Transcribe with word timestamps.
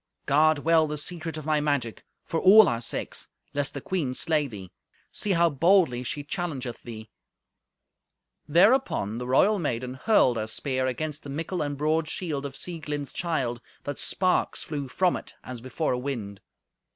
"Guard 0.25 0.57
well 0.57 0.87
the 0.87 0.97
secret 0.97 1.37
of 1.37 1.45
my 1.45 1.59
magic, 1.61 2.03
for 2.25 2.39
all 2.39 2.67
our 2.67 2.81
sakes, 2.81 3.27
lest 3.53 3.75
the 3.75 3.81
queen 3.81 4.15
slay 4.15 4.47
thee. 4.47 4.71
See 5.11 5.33
how 5.33 5.51
boldly 5.51 6.01
she 6.01 6.23
challengeth 6.23 6.81
thee." 6.81 7.11
Thereupon 8.47 9.19
the 9.19 9.27
royal 9.27 9.59
maiden 9.59 9.93
hurled 9.93 10.37
her 10.37 10.47
speak 10.47 10.79
against 10.81 11.21
the 11.21 11.29
mickle 11.29 11.61
and 11.61 11.77
broad 11.77 12.07
shield 12.09 12.47
of 12.47 12.55
Sieglind's 12.57 13.13
child, 13.13 13.61
that 13.83 13.99
sparks 13.99 14.63
flew 14.63 14.87
from 14.87 15.15
it, 15.15 15.35
as 15.43 15.61
before 15.61 15.93
a 15.93 15.99
wind. 15.99 16.41